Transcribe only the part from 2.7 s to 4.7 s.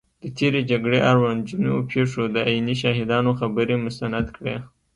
شاهدانو خبرې مستند کړي